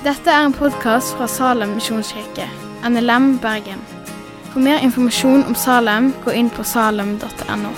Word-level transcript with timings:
Dette 0.00 0.32
er 0.32 0.46
en 0.46 0.54
podkast 0.56 1.12
fra 1.12 1.26
Salem 1.28 1.74
misjonskirke, 1.76 2.46
NLM 2.88 3.34
Bergen. 3.42 3.82
For 4.48 4.62
mer 4.64 4.78
informasjon 4.80 5.42
om 5.44 5.52
Salem, 5.52 6.06
gå 6.24 6.32
inn 6.40 6.48
på 6.48 6.64
salem.no. 6.64 7.72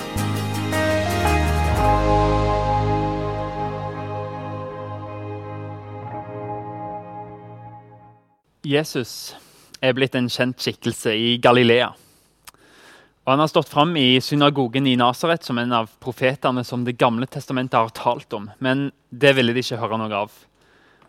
Jesus 8.63 9.35
er 9.83 9.91
blitt 9.91 10.15
en 10.15 10.31
kjent 10.31 10.63
skikkelse 10.63 11.11
i 11.11 11.35
Galilea. 11.43 11.91
Og 11.91 13.35
Han 13.35 13.43
har 13.43 13.51
stått 13.51 13.75
fram 13.75 13.97
i 13.99 14.21
synagogen 14.23 14.87
i 14.87 14.95
Nasaret 14.95 15.43
som 15.43 15.59
en 15.59 15.75
av 15.75 15.91
profetene 15.99 16.63
som 16.63 16.87
Det 16.87 16.95
gamle 16.95 17.27
testamentet 17.27 17.81
har 17.81 17.91
talt 17.91 18.31
om, 18.31 18.47
men 18.59 18.93
det 19.11 19.35
ville 19.35 19.51
de 19.51 19.59
ikke 19.59 19.83
høre 19.83 19.99
noe 19.99 20.23
av. 20.23 20.31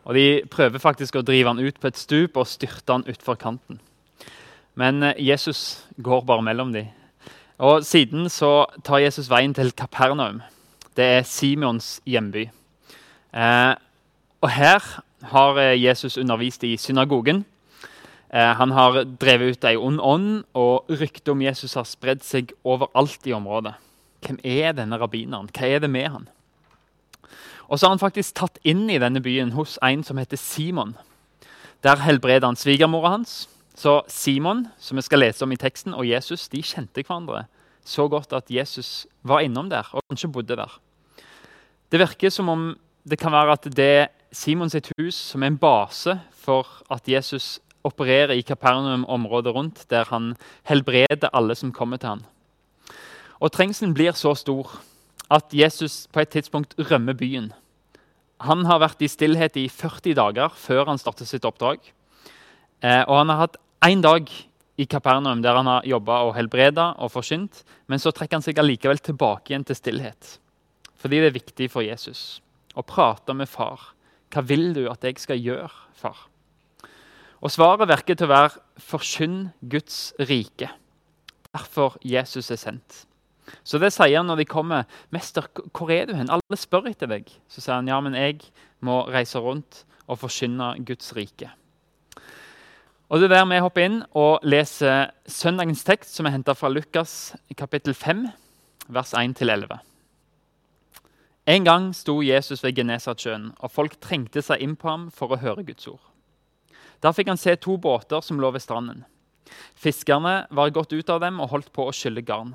Og 0.05 0.15
De 0.15 0.43
prøver 0.51 0.79
faktisk 0.79 1.17
å 1.17 1.25
drive 1.25 1.49
han 1.49 1.63
ut 1.63 1.81
på 1.81 1.89
et 1.89 1.99
stup 1.99 2.37
og 2.37 2.49
styrte 2.49 2.93
han 2.93 3.07
utfor 3.09 3.39
kanten. 3.41 3.81
Men 4.75 5.03
eh, 5.03 5.19
Jesus 5.19 5.85
går 5.97 6.27
bare 6.29 6.45
mellom 6.45 6.73
dem. 6.75 6.91
Og 7.59 7.85
Siden 7.87 8.29
så 8.29 8.67
tar 8.85 9.05
Jesus 9.05 9.31
veien 9.31 9.55
til 9.55 9.73
Kapernaum. 9.73 10.43
Det 10.97 11.05
er 11.05 11.27
Simons 11.27 12.01
hjemby. 12.07 12.49
Eh, 13.35 13.75
og 14.43 14.51
Her 14.51 14.83
har 15.31 15.59
eh, 15.59 15.83
Jesus 15.83 16.19
undervist 16.19 16.65
i 16.65 16.77
synagogen. 16.77 17.45
Eh, 18.35 18.53
han 18.59 18.75
har 18.75 19.05
drevet 19.21 19.57
ut 19.57 19.65
ei 19.65 19.77
ond 19.79 20.01
ånd, 20.03 20.45
og 20.55 20.91
ryktet 20.91 21.31
om 21.33 21.43
Jesus 21.43 21.77
har 21.79 21.87
spredd 21.89 22.25
seg 22.27 22.53
overalt 22.65 23.27
i 23.27 23.35
området. 23.37 23.77
Hvem 24.25 24.41
er 24.45 24.75
denne 24.75 24.99
rabbineren? 24.99 25.51
Hva 25.55 25.69
er 25.69 25.85
det 25.85 25.91
med 25.91 26.11
han? 26.11 26.29
Og 27.69 27.79
så 27.79 27.87
har 27.87 27.95
han 27.95 28.03
faktisk 28.03 28.35
tatt 28.39 28.59
inn 28.63 28.87
i 28.91 29.01
denne 29.01 29.23
byen 29.25 29.55
hos 29.57 29.79
en 29.83 30.05
som 30.05 30.21
heter 30.21 30.41
Simon. 30.41 30.95
Der 31.85 32.01
helbreder 32.05 32.47
han 32.47 32.57
svigermora 32.57 33.17
hans. 33.17 33.45
Så 33.75 34.03
Simon, 34.09 34.69
som 34.79 34.97
vi 34.97 35.03
skal 35.03 35.25
lese 35.25 35.45
om 35.45 35.53
i 35.53 35.59
teksten, 35.59 35.95
og 35.95 36.07
Jesus 36.07 36.49
de 36.49 36.63
kjente 36.63 37.03
hverandre 37.03 37.47
så 37.85 38.07
godt 38.09 38.33
at 38.33 38.51
Jesus 38.51 39.07
var 39.23 39.45
innom 39.45 39.69
der 39.69 39.89
og 39.93 40.03
kanskje 40.09 40.31
bodde 40.33 40.57
der. 40.57 40.73
Det 41.93 42.01
virker 42.01 42.33
som 42.33 42.49
om 42.49 42.63
det 43.05 43.19
kan 43.21 43.33
være 43.33 43.53
at 43.53 43.69
det 43.77 44.09
Simon 44.33 44.71
sitt 44.73 44.89
hus 44.97 45.15
som 45.15 45.43
er 45.43 45.53
en 45.53 45.61
base 45.61 46.17
for 46.33 46.67
at 46.91 47.09
Jesus 47.09 47.61
opererer 47.85 48.33
i 48.33 48.41
Kapernaum-området 48.41 49.53
rundt, 49.55 49.85
der 49.91 50.09
han 50.09 50.35
helbreder 50.65 51.29
alle 51.33 51.55
som 51.55 51.73
kommer 51.73 52.01
til 52.01 52.09
ham. 52.09 52.25
Og 53.41 53.53
Trengselen 53.53 53.95
blir 53.95 54.17
så 54.17 54.35
stor 54.35 54.81
at 55.33 55.55
Jesus 55.55 56.05
på 56.13 56.23
et 56.23 56.33
tidspunkt 56.35 56.75
rømmer 56.91 57.17
byen. 57.17 57.53
Han 58.45 58.65
har 58.69 58.83
vært 58.83 59.03
i 59.05 59.09
stillhet 59.09 59.57
i 59.57 59.69
40 59.71 60.17
dager 60.19 60.57
før 60.59 60.91
han 60.91 61.01
startet 61.01 61.31
sitt 61.31 61.47
oppdrag. 61.49 61.81
Eh, 62.85 63.03
og 63.07 63.17
han 63.23 63.33
har 63.33 63.47
hatt 63.47 63.61
én 63.87 64.03
dag 64.05 64.29
i 64.77 64.87
Kapernaum 64.91 65.43
der 65.43 65.57
han 65.57 65.71
har 65.71 65.87
jobba 65.87 66.21
og 66.27 66.35
helbreda 66.37 66.93
og 66.99 67.13
forsynt. 67.15 67.63
Men 67.89 68.03
så 68.03 68.13
trekker 68.13 68.41
han 68.41 68.45
seg 68.45 68.59
allikevel 68.61 69.01
tilbake 69.01 69.53
igjen 69.53 69.67
til 69.69 69.79
stillhet. 69.79 70.39
Fordi 70.99 71.21
det 71.23 71.31
er 71.31 71.39
viktig 71.39 71.71
for 71.73 71.87
Jesus 71.87 72.41
å 72.75 72.83
prate 72.83 73.35
med 73.37 73.49
far. 73.49 73.93
Hva 74.35 74.43
vil 74.43 74.73
du 74.75 74.87
at 74.91 75.05
jeg 75.07 75.21
skal 75.23 75.39
gjøre, 75.39 75.71
far? 75.95 76.27
Og 77.45 77.53
Svaret 77.53 77.91
virker 77.91 78.17
til 78.17 78.27
å 78.27 78.33
være 78.33 78.59
'forkynn 78.81 79.53
Guds 79.69 80.15
rike'. 80.19 80.73
Derfor 81.53 81.97
Jesus 82.03 82.51
er 82.51 82.57
sendt. 82.57 83.07
Så 83.65 83.79
det 83.81 83.93
sier 83.93 84.17
han 84.17 84.27
når 84.27 84.43
de 84.43 84.47
kommer. 84.49 84.87
'Mester, 85.13 85.47
hvor 85.73 85.91
er 85.91 86.07
du 86.07 86.15
hen?' 86.15 86.31
Alle 86.31 86.57
spør 86.57 86.89
etter 86.91 87.07
deg. 87.07 87.29
Så 87.49 87.61
sier 87.61 87.75
han, 87.75 87.89
'Ja, 87.89 88.01
men 88.01 88.15
jeg 88.15 88.41
må 88.81 89.05
reise 89.09 89.39
rundt 89.39 89.85
og 90.09 90.19
forkynne 90.19 90.85
Guds 90.85 91.13
rike'. 91.13 91.51
Og 93.09 93.21
Det 93.21 93.31
er 93.31 93.37
der 93.37 93.45
vi 93.45 93.61
hopper 93.61 93.85
inn 93.85 94.03
og 94.15 94.41
leser 94.43 95.11
søndagens 95.27 95.85
tekst, 95.85 96.15
som 96.15 96.27
er 96.27 96.31
henta 96.31 96.55
fra 96.55 96.69
Lukas 96.69 97.37
kapittel 97.57 97.95
5, 97.95 98.29
vers 98.89 99.13
1-11. 99.13 99.79
En 101.47 101.65
gang 101.65 101.95
sto 101.95 102.23
Jesus 102.23 102.65
ved 102.65 102.73
Genesatsjøen, 102.75 103.53
og 103.61 103.71
folk 103.71 104.01
trengte 104.01 104.43
seg 104.43 104.63
inn 104.65 104.77
på 104.77 104.89
ham 104.89 105.11
for 105.13 105.29
å 105.29 105.39
høre 105.39 105.63
Guds 105.63 105.87
ord. 105.87 106.01
Der 107.05 107.13
fikk 107.13 107.29
han 107.29 107.37
se 107.37 107.53
to 107.61 107.77
båter 107.77 108.23
som 108.25 108.41
lå 108.41 108.51
ved 108.51 108.65
stranden. 108.65 109.05
Fiskerne 109.77 110.47
var 110.51 110.73
gått 110.73 110.95
ut 110.97 111.11
av 111.13 111.21
dem 111.21 111.41
og 111.45 111.51
holdt 111.51 111.73
på 111.77 111.85
å 111.85 111.93
skylle 111.93 112.25
garn. 112.25 112.55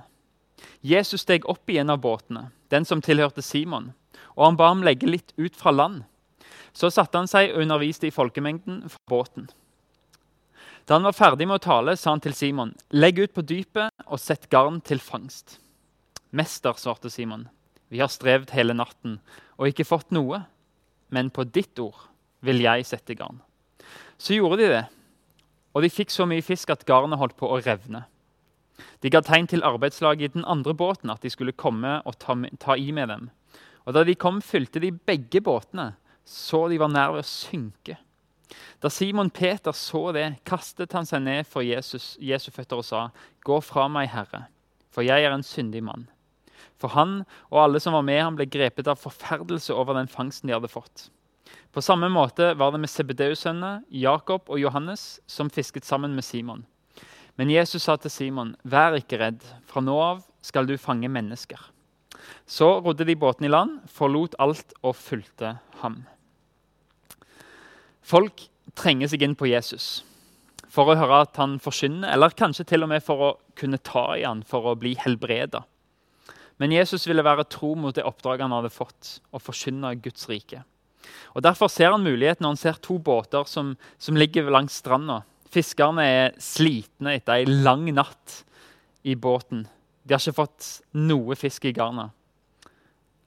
Jesus 0.81 1.21
steg 1.21 1.47
opp 1.49 1.69
i 1.69 1.77
en 1.77 1.89
av 1.89 2.01
båtene, 2.03 2.49
den 2.69 2.85
som 2.85 3.01
tilhørte 3.01 3.43
Simon, 3.45 3.93
og 4.35 4.45
han 4.45 4.59
ba 4.59 4.69
ham 4.71 4.83
legge 4.85 5.09
litt 5.09 5.33
ut 5.37 5.55
fra 5.55 5.71
land. 5.71 6.03
Så 6.73 6.91
satte 6.93 7.17
han 7.17 7.27
seg 7.27 7.51
og 7.51 7.63
underviste 7.63 8.07
i 8.07 8.13
folkemengden 8.13 8.83
fra 8.87 9.01
båten. 9.09 9.49
Da 10.85 10.97
han 10.97 11.05
var 11.05 11.13
ferdig 11.13 11.45
med 11.45 11.59
å 11.59 11.65
tale, 11.65 11.93
sa 11.97 12.15
han 12.15 12.21
til 12.23 12.33
Simon, 12.33 12.75
'Legg 12.89 13.19
ut 13.19 13.33
på 13.33 13.45
dypet 13.45 13.91
og 14.07 14.19
sett 14.19 14.49
garn 14.49 14.81
til 14.81 14.99
fangst.' 14.99 15.59
'Mester', 16.33 16.77
svarte 16.77 17.09
Simon, 17.09 17.49
'vi 17.89 17.99
har 17.99 18.09
strevd 18.09 18.49
hele 18.51 18.73
natten 18.73 19.19
og 19.57 19.67
ikke 19.67 19.85
fått 19.85 20.11
noe.' 20.11 20.45
'Men 21.11 21.29
på 21.29 21.43
ditt 21.43 21.77
ord 21.79 22.09
vil 22.41 22.61
jeg 22.61 22.85
sette 22.85 23.13
garn.' 23.13 23.41
Så 24.17 24.33
gjorde 24.33 24.57
de 24.57 24.67
det, 24.67 24.85
og 25.73 25.83
de 25.83 25.89
fikk 25.89 26.09
så 26.09 26.25
mye 26.25 26.41
fisk 26.41 26.69
at 26.69 26.85
garnet 26.85 27.19
holdt 27.19 27.37
på 27.37 27.47
å 27.47 27.61
revne. 27.61 28.05
De 29.01 29.11
ga 29.11 29.21
tegn 29.25 29.47
til 29.49 29.65
arbeidslaget 29.65 30.21
i 30.21 30.33
den 30.39 30.45
andre 30.45 30.73
båten 30.73 31.11
at 31.13 31.23
de 31.25 31.31
skulle 31.33 31.55
komme 31.55 31.99
og 32.05 32.17
ta, 32.21 32.35
ta 32.59 32.77
i 32.77 32.91
med 32.95 33.09
dem. 33.09 33.29
Og 33.85 33.93
Da 33.93 34.03
de 34.03 34.15
kom, 34.15 34.41
fylte 34.41 34.79
de 34.79 34.91
begge 34.91 35.41
båtene, 35.41 35.95
så 36.25 36.67
de 36.69 36.77
var 36.77 36.91
nær 36.93 37.15
ved 37.15 37.23
å 37.23 37.29
synke. 37.29 37.97
Da 38.81 38.89
Simon 38.89 39.29
Peter 39.29 39.73
så 39.75 40.11
det, 40.15 40.39
kastet 40.45 40.93
han 40.93 41.05
seg 41.05 41.23
ned 41.25 41.47
for 41.49 41.65
Jesus, 41.65 42.15
Jesu 42.21 42.51
føtter 42.51 42.77
og 42.77 42.85
sa, 42.85 43.09
'Gå 43.45 43.61
fra 43.63 43.87
meg, 43.87 44.09
Herre, 44.09 44.47
for 44.91 45.01
jeg 45.01 45.23
er 45.23 45.31
en 45.31 45.43
syndig 45.43 45.83
mann.' 45.83 46.07
For 46.79 46.89
han 46.89 47.25
og 47.51 47.63
alle 47.63 47.79
som 47.79 47.93
var 47.93 48.05
med 48.07 48.21
ham, 48.21 48.35
ble 48.35 48.45
grepet 48.45 48.87
av 48.87 48.99
forferdelse 49.01 49.73
over 49.75 49.93
den 49.93 50.07
fangsten 50.07 50.47
de 50.47 50.55
hadde 50.55 50.71
fått. 50.71 51.09
På 51.73 51.81
samme 51.81 52.09
måte 52.09 52.53
var 52.57 52.71
det 52.71 52.79
med 52.79 52.89
Sebedeus-sønnene, 52.89 53.83
Jakob 53.91 54.49
og 54.49 54.59
Johannes, 54.59 55.19
som 55.27 55.49
fisket 55.49 55.85
sammen 55.85 56.15
med 56.15 56.23
Simon. 56.23 56.65
Men 57.39 57.53
Jesus 57.53 57.85
sa 57.87 57.95
til 57.95 58.11
Simon, 58.11 58.55
'Vær 58.67 58.99
ikke 58.99 59.19
redd. 59.19 59.43
Fra 59.65 59.79
nå 59.81 59.95
av 59.95 60.25
skal 60.41 60.67
du 60.67 60.75
fange 60.77 61.07
mennesker.' 61.07 61.71
Så 62.45 62.83
rodde 62.83 63.05
de 63.07 63.15
båten 63.15 63.45
i 63.45 63.49
land, 63.49 63.79
forlot 63.87 64.35
alt 64.39 64.73
og 64.83 64.95
fulgte 64.95 65.59
ham. 65.79 66.05
Folk 68.03 68.49
trenger 68.75 69.07
seg 69.07 69.23
inn 69.23 69.35
på 69.39 69.47
Jesus 69.47 70.03
for 70.69 70.91
å 70.91 70.97
høre 70.99 71.23
at 71.25 71.37
han 71.41 71.57
forkynner, 71.61 72.11
eller 72.13 72.35
kanskje 72.37 72.67
til 72.69 72.85
og 72.85 72.91
med 72.91 73.01
for 73.01 73.23
å 73.25 73.29
kunne 73.57 73.79
ta 73.81 74.13
i 74.17 74.25
han 74.27 74.43
for 74.45 74.69
å 74.69 74.77
bli 74.77 74.93
helbreda. 74.99 75.63
Men 76.59 76.75
Jesus 76.75 77.07
ville 77.07 77.25
være 77.25 77.47
tro 77.49 77.73
mot 77.79 77.95
det 77.95 78.05
oppdraget 78.05 78.45
han 78.45 78.53
hadde 78.53 78.73
fått, 78.73 79.19
å 79.33 79.41
forkynne 79.41 79.95
Guds 80.03 80.27
rike. 80.29 80.61
Og 81.33 81.41
Derfor 81.41 81.71
ser 81.71 81.93
han 81.95 82.05
muligheten 82.05 82.43
når 82.43 82.53
han 82.53 82.61
ser 82.61 82.81
to 82.83 82.99
båter 82.99 83.47
som, 83.47 83.77
som 83.97 84.17
ligger 84.19 84.51
langs 84.51 84.77
stranda. 84.77 85.23
Fiskerne 85.49 86.05
er 86.05 86.37
slitne 86.41 87.15
etter 87.17 87.39
ei 87.39 87.47
lang 87.49 87.87
natt 87.95 88.43
i 89.03 89.15
båten. 89.15 89.65
De 90.05 90.13
har 90.13 90.21
ikke 90.21 90.41
fått 90.43 90.69
noe 90.97 91.37
fisk 91.37 91.65
i 91.65 91.73
garnet. 91.73 92.13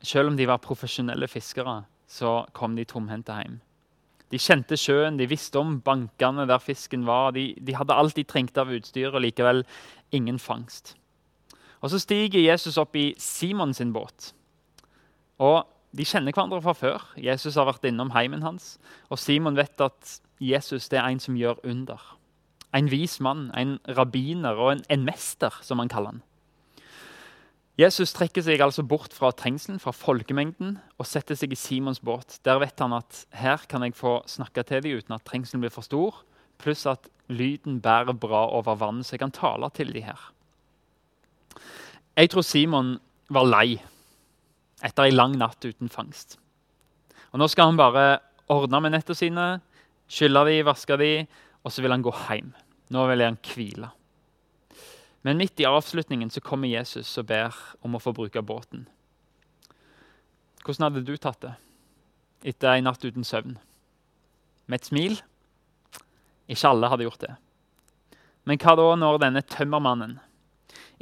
Selv 0.03 0.33
om 0.33 0.39
de 0.39 0.47
var 0.47 0.63
profesjonelle 0.63 1.29
fiskere, 1.31 1.83
så 2.11 2.43
kom 2.55 2.75
de 2.79 2.87
tomhendte 2.87 3.35
hjem. 3.39 3.61
De 4.33 4.41
kjente 4.41 4.79
sjøen, 4.81 5.19
de 5.21 5.29
visste 5.29 5.61
om 5.61 5.77
bankene 5.85 6.47
der 6.49 6.63
fisken 6.63 7.05
var. 7.07 7.35
De, 7.37 7.53
de 7.61 7.75
hadde 7.77 7.95
alt 7.95 8.17
de 8.17 8.25
trengte 8.25 8.63
av 8.63 8.73
utstyr, 8.73 9.11
og 9.13 9.21
likevel 9.23 9.63
ingen 10.15 10.39
fangst. 10.41 10.95
Og 11.83 11.91
Så 11.91 11.99
stiger 11.99 12.41
Jesus 12.41 12.79
opp 12.79 12.97
i 12.97 13.13
Simon 13.19 13.75
sin 13.75 13.93
båt. 13.93 14.33
Og 15.43 15.67
De 15.93 16.05
kjenner 16.09 16.33
hverandre 16.33 16.63
fra 16.65 16.73
før. 16.73 17.07
Jesus 17.21 17.59
har 17.61 17.69
vært 17.69 17.85
innom 17.89 18.15
heimen 18.15 18.45
hans. 18.45 18.77
Og 19.13 19.21
Simon 19.21 19.59
vet 19.59 19.81
at 19.85 20.19
Jesus 20.41 20.89
er 20.93 21.05
en 21.05 21.21
som 21.21 21.37
gjør 21.37 21.61
under. 21.69 22.01
En 22.73 22.89
vis 22.89 23.19
mann, 23.21 23.51
en 23.53 23.77
rabbiner 23.85 24.57
og 24.57 24.73
en, 24.73 24.85
en 24.89 25.05
mester, 25.05 25.53
som 25.61 25.83
han 25.83 25.93
kaller 25.93 26.15
han. 26.15 26.23
Jesus 27.81 28.13
trekker 28.13 28.45
seg 28.45 28.61
altså 28.61 28.85
bort 28.85 29.15
fra 29.17 29.31
trengselen, 29.33 29.81
fra 29.81 29.95
folkemengden, 29.97 30.77
og 31.01 31.09
setter 31.09 31.37
seg 31.39 31.55
i 31.55 31.59
Simons 31.59 32.03
båt. 32.05 32.39
Der 32.45 32.61
vet 32.61 32.81
han 32.85 32.93
at 32.97 33.25
her 33.37 33.65
kan 33.69 33.85
jeg 33.85 33.97
få 33.97 34.19
snakke 34.29 34.65
til 34.69 34.85
dem 34.85 35.01
uten 35.01 35.17
at 35.17 35.25
trengselen 35.29 35.65
blir 35.65 35.73
for 35.73 35.85
stor, 35.85 36.21
pluss 36.61 36.85
at 36.89 37.09
lyden 37.33 37.81
bærer 37.85 38.13
bra 38.13 38.45
over 38.53 38.77
vannet, 38.81 39.09
så 39.09 39.17
jeg 39.17 39.25
kan 39.25 39.33
tale 39.35 39.71
til 39.73 39.93
dem 39.93 40.05
her. 40.09 40.21
Jeg 42.17 42.31
tror 42.33 42.45
Simon 42.45 42.99
var 43.33 43.49
lei 43.49 43.81
etter 44.83 45.07
ei 45.07 45.15
lang 45.15 45.37
natt 45.39 45.65
uten 45.65 45.91
fangst. 45.93 46.39
Og 47.33 47.41
Nå 47.41 47.49
skal 47.49 47.71
han 47.71 47.81
bare 47.81 48.21
ordne 48.53 48.83
med 48.83 48.97
nettene 48.97 49.17
sine, 49.17 49.47
skylle 50.11 50.45
de, 50.49 50.61
vaske 50.67 50.99
de, 51.01 51.13
og 51.63 51.73
så 51.73 51.85
vil 51.85 51.95
han 51.95 52.05
gå 52.05 52.13
hjem. 52.27 52.53
Nå 52.93 53.07
vil 53.09 53.25
han 53.25 53.41
hvile. 53.47 53.93
Men 55.23 55.39
midt 55.39 55.61
i 55.63 55.69
avslutningen 55.69 56.33
så 56.35 56.43
kommer 56.43 56.69
Jesus 56.69 57.15
og 57.21 57.29
ber 57.31 57.57
om 57.87 57.95
å 57.95 58.03
få 58.03 58.13
bruke 58.17 58.43
båten. 58.43 58.89
Hvordan 60.63 60.89
hadde 60.89 61.07
du 61.07 61.15
tatt 61.17 61.45
det 61.47 61.55
etter 62.53 62.75
en 62.75 62.91
natt 62.91 63.05
uten 63.07 63.25
søvn? 63.25 63.55
med 64.73 64.81
et 64.81 64.89
smil. 64.89 65.17
Ikke 66.51 66.71
alle 66.73 66.91
hadde 66.91 67.07
gjort 67.07 67.25
det. 67.25 67.33
Men 68.49 68.59
hva 68.59 68.75
da 68.79 68.87
når 68.99 69.21
denne 69.23 69.43
tømmermannen, 69.47 70.17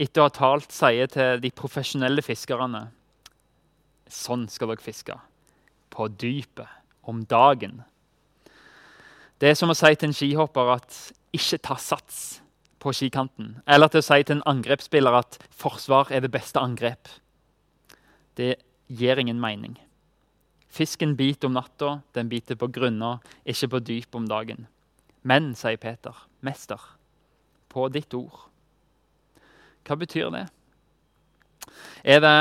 etter 0.01 0.23
å 0.23 0.29
ha 0.29 0.33
talt, 0.35 0.73
sier 0.75 1.09
til 1.13 1.41
de 1.43 1.53
profesjonelle 1.55 2.25
fiskerne 2.25 2.89
Sånn 4.11 4.49
skal 4.51 4.73
dere 4.73 4.85
fiske. 4.85 5.17
På 5.91 6.09
dypet. 6.11 6.69
Om 7.03 7.25
dagen. 7.25 7.81
Det 9.41 9.51
er 9.51 9.57
som 9.57 9.73
å 9.73 9.77
si 9.79 9.95
til 9.97 10.11
en 10.11 10.15
skihopper 10.15 10.75
at 10.75 10.97
ikke 11.33 11.59
ta 11.65 11.77
sats 11.81 12.41
på 12.81 12.93
skikanten. 12.97 13.55
Eller 13.67 13.89
til 13.89 14.03
å 14.03 14.07
si 14.07 14.19
til 14.23 14.39
en 14.39 14.49
angrepsspiller 14.51 15.17
at 15.17 15.39
forsvar 15.57 16.13
er 16.13 16.25
det 16.25 16.33
beste 16.35 16.61
angrep. 16.61 17.09
Det 18.37 18.59
gir 18.87 19.21
ingen 19.21 19.41
mening. 19.41 19.79
Fisken 20.71 21.17
biter 21.17 21.49
om 21.49 21.57
natta, 21.57 22.01
den 22.15 22.29
biter 22.31 22.59
på 22.61 22.69
grunna, 22.71 23.19
ikke 23.45 23.73
på 23.73 23.83
dyp 23.89 24.15
om 24.15 24.29
dagen. 24.31 24.69
Men, 25.27 25.51
sier 25.59 25.81
Peter, 25.81 26.15
mester, 26.47 26.81
på 27.69 27.89
ditt 27.93 28.15
ord. 28.15 28.47
Hva 29.85 29.97
betyr 29.99 30.31
det? 30.33 30.47
Er 32.05 32.23
det 32.23 32.37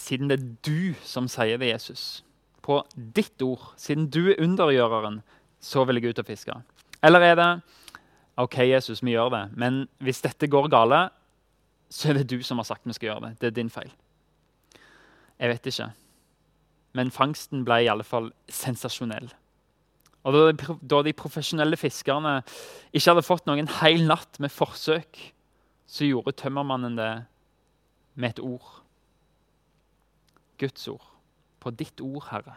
siden 0.00 0.30
det 0.30 0.38
er 0.38 0.46
du 0.66 0.94
som 1.06 1.28
sier 1.30 1.58
det, 1.60 1.72
Jesus, 1.72 2.22
på 2.64 2.80
ditt 2.94 3.42
ord, 3.44 3.72
siden 3.80 4.08
du 4.12 4.30
er 4.30 4.40
undergjøreren, 4.42 5.20
så 5.60 5.84
vil 5.88 6.00
jeg 6.00 6.14
ut 6.14 6.22
og 6.22 6.28
fiske? 6.28 6.56
Eller 7.04 7.26
er 7.26 7.36
det 7.40 7.50
OK, 8.40 8.58
Jesus, 8.66 9.02
vi 9.04 9.14
gjør 9.14 9.30
det, 9.30 9.44
men 9.54 9.84
hvis 10.02 10.22
dette 10.24 10.48
går 10.50 10.70
gale, 10.72 11.06
så 11.92 12.10
er 12.10 12.18
det 12.18 12.30
du 12.32 12.42
som 12.42 12.58
har 12.58 12.66
sagt 12.66 12.88
vi 12.88 12.96
skal 12.96 13.12
gjøre 13.12 13.28
det. 13.28 13.36
Det 13.40 13.46
er 13.50 13.56
din 13.60 13.70
feil. 13.70 13.92
Jeg 15.38 15.52
vet 15.52 15.68
ikke. 15.70 15.88
Men 16.94 17.12
fangsten 17.14 17.64
ble 17.66 17.80
i 17.84 17.90
alle 17.90 18.06
fall 18.06 18.30
sensasjonell. 18.50 19.28
Og 20.24 20.56
da 20.64 21.02
de 21.04 21.12
profesjonelle 21.12 21.76
fiskerne 21.76 22.38
ikke 22.94 23.10
hadde 23.10 23.26
fått 23.26 23.46
noen 23.46 23.68
hel 23.80 24.06
natt 24.08 24.40
med 24.40 24.52
forsøk, 24.54 25.20
så 25.86 26.08
gjorde 26.08 26.32
tømmermannen 26.40 26.96
det 26.96 27.12
med 28.16 28.34
et 28.34 28.42
ord. 28.42 28.83
Guds 30.60 30.88
ord. 30.88 31.04
På 31.60 31.72
ditt 31.72 32.00
ord, 32.04 32.24
Herre. 32.30 32.56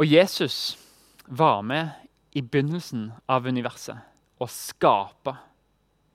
Og 0.00 0.06
Jesus 0.08 0.78
var 1.26 1.60
med 1.62 1.90
i 2.32 2.42
begynnelsen 2.42 3.10
av 3.28 3.46
universet 3.46 3.98
og 4.40 4.50
skapa 4.50 5.36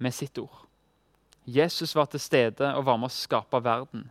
med 0.01 0.15
sitt 0.15 0.37
ord. 0.41 0.63
Jesus 1.45 1.93
var 1.95 2.09
til 2.09 2.23
stede 2.23 2.71
og 2.73 2.87
var 2.87 2.97
med 2.97 3.11
å 3.11 3.13
skape 3.13 3.61
verden. 3.63 4.07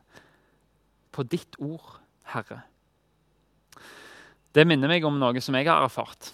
På 1.10 1.24
ditt 1.26 1.58
ord, 1.58 1.98
Herre. 2.30 2.62
Det 4.54 4.62
minner 4.68 4.90
meg 4.90 5.04
om 5.06 5.18
noe 5.18 5.42
som 5.42 5.56
jeg 5.58 5.66
har 5.66 5.82
erfart. 5.82 6.30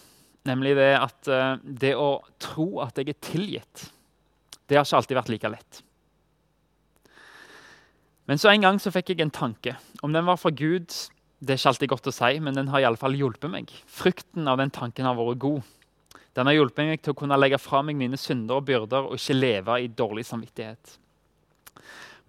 Nemlig 0.48 0.74
det 0.76 0.92
at 0.96 1.28
uh, 1.32 1.56
det 1.64 1.94
å 1.96 2.20
tro 2.40 2.82
at 2.84 3.00
jeg 3.00 3.12
er 3.12 3.24
tilgitt, 3.24 3.86
det 4.68 4.76
har 4.76 4.84
ikke 4.84 5.00
alltid 5.00 5.18
vært 5.18 5.32
like 5.32 5.52
lett. 5.52 5.80
Men 8.30 8.38
så 8.38 8.52
en 8.52 8.62
gang 8.62 8.76
så 8.78 8.92
fikk 8.94 9.10
jeg 9.10 9.24
en 9.24 9.32
tanke. 9.34 9.72
Om 10.06 10.12
den 10.14 10.22
var 10.28 10.38
fra 10.38 10.52
Gud, 10.54 10.86
det 11.42 11.50
er 11.50 11.58
ikke 11.58 11.70
alltid 11.72 11.90
godt 11.90 12.08
å 12.12 12.14
si, 12.14 12.28
men 12.38 12.54
den 12.54 12.68
har 12.70 12.78
i 12.78 12.86
alle 12.86 13.00
fall 13.00 13.16
hjulpet 13.18 13.50
meg. 13.50 13.72
Frykten 13.90 14.46
av 14.46 14.60
den 14.60 14.70
tanken 14.70 15.08
har 15.08 15.18
vært 15.18 15.40
god. 15.42 15.66
Den 16.38 16.46
har 16.46 16.54
hjulpet 16.54 16.86
meg 16.86 17.02
til 17.02 17.10
å 17.10 17.18
kunne 17.18 17.38
legge 17.40 17.58
fra 17.58 17.80
meg 17.82 17.98
mine 17.98 18.20
synder 18.20 18.60
og 18.60 18.68
byrder 18.68 19.08
og 19.08 19.18
ikke 19.18 19.34
leve 19.34 19.80
i 19.82 19.90
dårlig 19.90 20.28
samvittighet. 20.28 20.94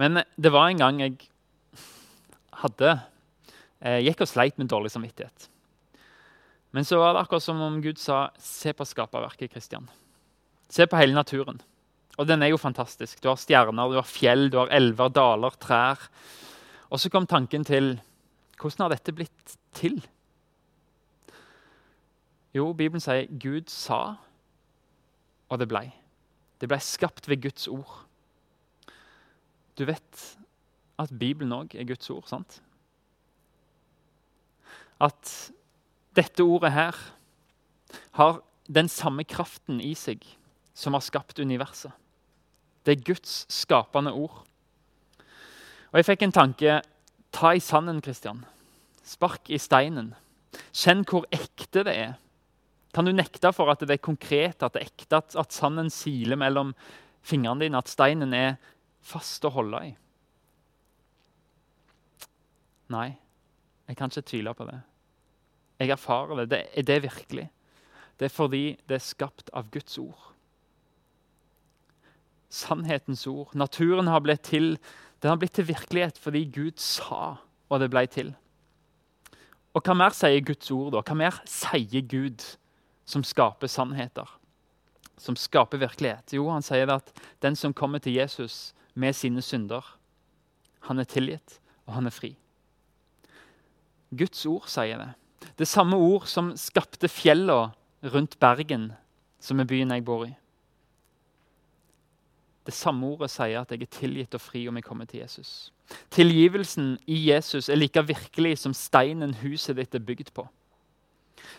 Men 0.02 0.24
det 0.42 0.50
var 0.56 0.72
en 0.72 0.82
gang 0.82 1.04
jeg 1.04 1.20
hadde, 2.64 2.98
jeg 3.86 4.02
eh, 4.02 4.06
gikk 4.08 4.26
og 4.26 4.32
sleit 4.34 4.58
med 4.58 4.74
dårlig 4.74 4.90
samvittighet. 4.96 5.52
Men 6.74 6.88
så 6.88 6.98
var 6.98 7.14
det 7.14 7.28
akkurat 7.28 7.46
som 7.46 7.62
om 7.62 7.78
Gud 7.84 8.02
sa 8.02 8.32
se 8.42 8.74
på 8.74 8.90
skaperverket. 8.90 9.54
Kristian. 9.54 9.86
Se 10.72 10.90
på 10.90 10.98
hele 10.98 11.14
naturen. 11.14 11.62
Og 12.20 12.28
den 12.28 12.44
er 12.44 12.52
jo 12.52 12.60
fantastisk. 12.60 13.22
Du 13.24 13.30
har 13.32 13.40
stjerner, 13.40 13.90
du 13.92 14.00
har 14.00 14.08
fjell, 14.08 14.50
du 14.52 14.60
har 14.60 14.72
elver, 14.76 15.12
daler, 15.16 15.56
trær. 15.62 16.10
Og 16.92 17.00
så 17.00 17.12
kom 17.12 17.28
tanken 17.30 17.64
til 17.68 17.96
hvordan 18.62 18.86
har 18.86 18.94
dette 18.94 19.14
blitt 19.16 19.56
til? 19.74 19.98
Jo, 22.54 22.74
Bibelen 22.78 23.02
sier 23.02 23.30
Gud 23.42 23.72
sa, 23.72 24.18
og 25.50 25.62
det 25.62 25.70
blei. 25.72 25.88
Det 26.62 26.70
blei 26.70 26.82
skapt 26.84 27.30
ved 27.32 27.42
Guds 27.42 27.66
ord. 27.72 28.04
Du 29.80 29.88
vet 29.88 30.26
at 31.02 31.14
Bibelen 31.18 31.56
òg 31.56 31.74
er 31.74 31.88
Guds 31.90 32.12
ord, 32.14 32.28
sant? 32.30 32.60
At 35.02 35.32
dette 36.14 36.44
ordet 36.44 36.74
her 36.76 37.00
har 38.20 38.44
den 38.68 38.92
samme 38.92 39.24
kraften 39.26 39.80
i 39.82 39.96
seg 39.98 40.28
som 40.74 40.94
har 40.94 41.04
skapt 41.04 41.40
universet. 41.40 41.92
Det 42.86 42.96
er 42.96 43.06
Guds 43.06 43.46
skapende 43.52 44.14
ord. 44.14 44.44
Og 45.92 46.00
Jeg 46.00 46.08
fikk 46.08 46.26
en 46.26 46.34
tanke. 46.36 46.80
Ta 47.32 47.54
i 47.56 47.60
sanden, 47.64 48.02
Kristian. 48.02 48.46
Spark 49.04 49.50
i 49.50 49.60
steinen. 49.60 50.14
Kjenn 50.74 51.06
hvor 51.08 51.28
ekte 51.32 51.84
det 51.88 51.96
er. 51.96 52.14
Kan 52.92 53.08
du 53.08 53.14
nekte 53.16 53.54
for 53.56 53.72
at 53.72 53.80
det 53.80 53.96
er 53.96 54.04
konkret, 54.04 54.64
at 54.64 54.74
det 54.74 54.82
er 54.82 54.90
ekte, 54.90 55.22
at, 55.22 55.36
at 55.40 55.56
sanden 55.56 55.90
siler 55.94 56.40
mellom 56.40 56.74
fingrene 57.24 57.64
dine, 57.64 57.80
at 57.80 57.92
steinen 57.92 58.34
er 58.36 58.58
fast 59.00 59.46
å 59.48 59.54
holde 59.54 59.84
i? 59.88 59.94
Nei, 62.92 63.08
jeg 63.88 64.00
kan 64.00 64.12
ikke 64.12 64.28
tvile 64.28 64.54
på 64.58 64.68
det. 64.68 64.82
Jeg 65.80 65.94
erfarer 65.96 66.44
det. 66.44 66.50
det. 66.52 66.86
Det 66.88 67.00
virkelig? 67.04 67.48
Det 68.20 68.28
er 68.28 68.34
fordi 68.34 68.66
det 68.90 68.98
er 68.98 69.06
skapt 69.06 69.50
av 69.56 69.72
Guds 69.72 69.98
ord. 69.98 70.31
Sannhetens 72.52 73.24
ord. 73.32 73.56
Naturen 73.56 74.12
har 74.12 74.22
blitt 74.24 74.44
til 74.52 74.76
den 75.22 75.30
har 75.30 75.38
blitt 75.38 75.54
til 75.54 75.68
virkelighet 75.70 76.18
fordi 76.18 76.46
Gud 76.50 76.80
sa, 76.82 77.38
og 77.70 77.80
det 77.82 77.92
ble 77.94 78.06
til. 78.10 78.34
Og 79.72 79.86
Hva 79.86 79.94
mer 79.96 80.16
sier 80.18 80.42
Guds 80.44 80.72
ord? 80.74 80.92
da? 80.96 81.04
Hva 81.06 81.16
mer 81.16 81.38
sier 81.48 82.02
Gud 82.02 82.44
som 83.06 83.24
skaper 83.24 83.70
sannheter? 83.70 84.28
Som 85.22 85.38
skaper 85.38 85.80
virkelighet? 85.80 86.34
Jo, 86.34 86.50
han 86.50 86.66
sier 86.66 86.90
at 86.90 87.14
den 87.46 87.56
som 87.56 87.74
kommer 87.74 88.02
til 88.02 88.18
Jesus 88.18 88.74
med 88.96 89.14
sine 89.16 89.42
synder, 89.46 89.86
han 90.90 91.00
er 91.00 91.06
tilgitt, 91.06 91.60
og 91.86 91.94
han 91.94 92.10
er 92.10 92.16
fri. 92.16 92.34
Guds 94.12 94.42
ord 94.50 94.66
sier 94.68 94.98
det. 94.98 95.12
Det 95.62 95.70
samme 95.70 95.96
ord 95.96 96.26
som 96.28 96.52
skapte 96.58 97.08
fjellene 97.08 97.72
rundt 98.12 98.40
Bergen, 98.42 98.92
som 99.40 99.62
er 99.62 99.70
byen 99.70 99.94
jeg 99.94 100.04
bor 100.04 100.26
i. 100.26 100.34
Det 102.66 102.74
samme 102.78 103.08
ordet 103.10 103.32
sier 103.34 103.64
at 103.64 103.72
jeg 103.74 103.82
er 103.82 103.94
tilgitt 103.94 104.36
og 104.38 104.44
fri 104.44 104.68
om 104.70 104.78
jeg 104.78 104.86
kommer 104.86 105.08
til 105.10 105.24
Jesus. 105.24 105.72
Tilgivelsen 106.14 106.94
i 107.10 107.18
Jesus 107.32 107.70
er 107.70 107.80
like 107.80 108.04
virkelig 108.06 108.60
som 108.62 108.76
steinen 108.78 109.34
huset 109.42 109.80
ditt 109.80 109.96
er 109.98 110.06
bygd 110.06 110.30
på. 110.36 110.46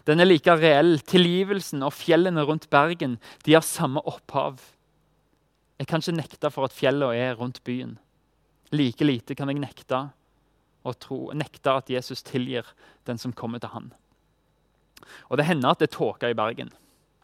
Den 0.07 0.23
er 0.23 0.29
like 0.29 0.55
reell. 0.57 1.01
Tilgivelsen 1.01 1.83
og 1.83 1.95
fjellene 1.97 2.45
rundt 2.47 2.71
Bergen 2.71 3.19
de 3.47 3.57
har 3.57 3.67
samme 3.67 4.01
opphav. 4.07 4.61
Jeg 5.79 5.91
kan 5.91 6.03
ikke 6.03 6.15
nekte 6.15 6.51
for 6.55 6.69
at 6.69 6.75
fjellene 6.77 7.19
er 7.19 7.35
rundt 7.35 7.63
byen. 7.67 7.97
Like 8.73 9.05
lite 9.05 9.35
kan 9.35 9.51
jeg 9.51 9.63
nekte 9.63 10.05
tro, 10.99 11.31
nekte 11.35 11.71
at 11.71 11.91
Jesus 11.91 12.23
tilgir 12.23 12.67
den 13.07 13.19
som 13.19 13.33
kommer 13.33 13.59
til 13.59 13.71
han. 13.71 13.93
Og 15.29 15.39
Det 15.39 15.47
hender 15.47 15.71
at 15.71 15.79
det 15.79 15.91
tåker 15.91 16.29
i 16.29 16.35
Bergen. 16.35 16.71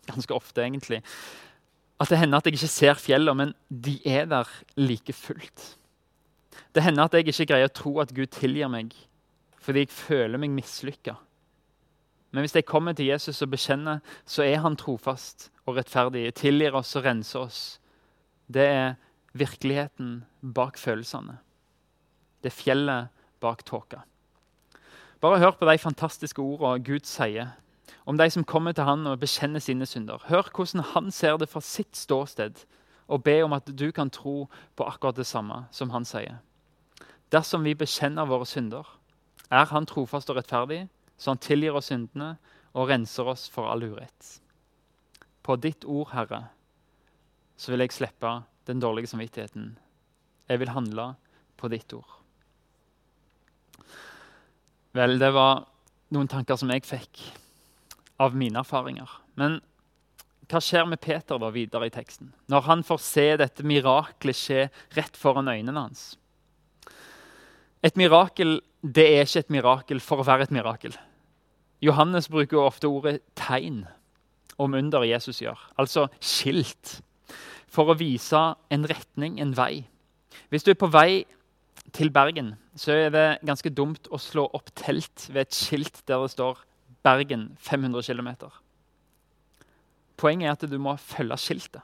Ganske 0.06 0.34
ofte, 0.34 0.62
egentlig. 0.62 1.02
At 1.98 2.10
det 2.12 2.18
hender 2.20 2.38
at 2.38 2.46
jeg 2.46 2.54
ikke 2.54 2.70
ser 2.70 2.98
fjellene, 3.00 3.34
men 3.34 3.54
de 3.68 3.98
er 4.06 4.28
der 4.30 4.48
like 4.76 5.12
fullt. 5.12 5.74
Det 6.74 6.82
hender 6.82 7.04
at 7.08 7.14
jeg 7.14 7.26
ikke 7.26 7.48
greier 7.52 7.70
å 7.70 7.74
tro 7.74 7.96
at 8.02 8.14
Gud 8.14 8.30
tilgir 8.34 8.70
meg 8.72 8.94
fordi 9.68 9.82
jeg 9.82 9.92
føler 9.92 10.40
meg 10.40 10.54
mislykka. 10.54 11.12
Men 12.32 12.44
hvis 12.44 12.54
jeg 12.56 12.64
kommer 12.64 12.94
til 12.96 13.10
Jesus 13.10 13.42
og 13.44 13.50
bekjenner, 13.52 13.98
så 14.24 14.46
er 14.46 14.62
han 14.64 14.78
trofast 14.80 15.50
og 15.68 15.76
rettferdig. 15.76 16.22
Tilgir 16.38 16.76
oss 16.78 16.94
og 16.96 17.04
renser 17.04 17.42
oss. 17.42 17.60
Det 18.48 18.64
er 18.64 18.96
virkeligheten 19.36 20.22
bak 20.40 20.80
følelsene. 20.80 21.36
Det 22.40 22.48
er 22.48 22.56
fjellet 22.56 23.24
bak 23.44 23.64
tåka. 23.68 24.00
Bare 25.20 25.40
hør 25.42 25.56
på 25.58 25.68
de 25.68 25.76
fantastiske 25.82 26.40
ordene 26.40 26.84
Gud 26.86 27.04
sier 27.08 27.52
om 28.08 28.16
de 28.16 28.30
som 28.32 28.44
kommer 28.44 28.72
til 28.72 28.88
han 28.88 29.04
og 29.06 29.20
bekjenner 29.20 29.60
sine 29.60 29.86
synder. 29.86 30.22
Hør 30.30 30.48
hvordan 30.56 30.84
han 30.94 31.10
ser 31.12 31.36
det 31.36 31.50
fra 31.52 31.60
sitt 31.60 31.96
ståsted, 31.96 32.62
og 33.08 33.24
be 33.24 33.34
om 33.44 33.52
at 33.52 33.68
du 33.68 33.90
kan 33.92 34.08
tro 34.12 34.48
på 34.76 34.84
akkurat 34.84 35.16
det 35.16 35.26
samme 35.28 35.66
som 35.72 35.90
han 35.92 36.06
sier. 36.08 36.38
Dersom 37.32 37.64
vi 37.64 37.74
bekjenner 37.76 38.28
våre 38.28 38.46
synder, 38.48 38.86
er 39.52 39.68
han 39.68 39.86
trofast 39.88 40.30
og 40.32 40.38
rettferdig, 40.38 40.86
så 41.20 41.34
han 41.34 41.40
tilgir 41.44 41.76
oss 41.76 41.90
syndene 41.92 42.36
og 42.72 42.88
renser 42.88 43.28
oss 43.28 43.48
for 43.52 43.68
all 43.68 43.84
urett. 43.84 44.38
På 45.44 45.56
ditt 45.56 45.84
ord, 45.84 46.08
Herre, 46.12 46.46
så 47.56 47.72
vil 47.72 47.84
jeg 47.84 47.96
slippe 47.96 48.30
den 48.68 48.80
dårlige 48.80 49.10
samvittigheten. 49.12 49.74
Jeg 50.48 50.60
vil 50.60 50.72
handle 50.72 51.10
på 51.60 51.68
ditt 51.68 51.92
ord. 51.92 52.08
Vel, 54.96 55.18
det 55.20 55.30
var 55.36 55.66
noen 56.16 56.28
tanker 56.28 56.56
som 56.56 56.72
jeg 56.72 56.86
fikk 56.88 57.20
av 58.18 58.36
mine 58.36 58.60
erfaringer. 58.60 59.10
Men 59.38 59.60
hva 60.48 60.60
skjer 60.64 60.86
med 60.88 61.00
Peter 61.04 61.38
da 61.40 61.50
videre 61.52 61.88
i 61.88 61.92
teksten, 61.92 62.32
når 62.48 62.64
han 62.68 62.84
får 62.86 63.02
se 63.04 63.26
dette 63.40 63.66
miraklet 63.66 64.36
skje 64.36 64.64
rett 64.96 65.18
foran 65.18 65.50
øynene 65.50 65.76
hans? 65.76 66.16
Et 67.84 67.94
mirakel 68.00 68.58
det 68.82 69.04
er 69.04 69.26
ikke 69.26 69.42
et 69.44 69.52
mirakel 69.52 70.00
for 70.02 70.22
å 70.22 70.26
være 70.26 70.46
et 70.46 70.54
mirakel. 70.54 70.94
Johannes 71.82 72.28
bruker 72.30 72.58
ofte 72.58 72.88
ordet 72.90 73.20
'tegn' 73.36 73.86
om 74.58 74.74
under 74.74 75.04
Jesus 75.06 75.38
gjør, 75.42 75.58
altså 75.78 76.08
skilt, 76.20 77.00
for 77.68 77.92
å 77.92 77.98
vise 77.98 78.38
en 78.70 78.86
retning, 78.88 79.38
en 79.40 79.54
vei. 79.54 79.86
Hvis 80.50 80.64
du 80.64 80.72
er 80.72 80.80
på 80.80 80.90
vei 80.90 81.26
til 81.92 82.10
Bergen, 82.10 82.56
så 82.74 82.92
er 82.92 83.10
det 83.10 83.38
ganske 83.46 83.70
dumt 83.70 84.08
å 84.10 84.18
slå 84.18 84.48
opp 84.54 84.72
telt 84.74 85.28
ved 85.30 85.46
et 85.46 85.54
skilt 85.54 86.02
der 86.08 86.24
det 86.24 86.32
står 86.34 86.64
'Bergen 87.08 87.56
500 87.58 88.02
km'. 88.02 88.50
Poenget 90.16 90.46
er 90.46 90.52
at 90.52 90.70
du 90.70 90.78
må 90.78 90.96
følge 90.96 91.36
skiltet. 91.36 91.80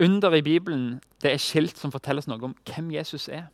Under 0.00 0.34
i 0.34 0.42
Bibelen 0.42 1.00
det 1.22 1.32
er 1.32 1.38
skilt 1.40 1.78
som 1.78 1.92
forteller 1.92 2.20
oss 2.20 2.28
noe 2.28 2.42
om 2.42 2.56
hvem 2.66 2.90
Jesus 2.92 3.28
er. 3.28 3.46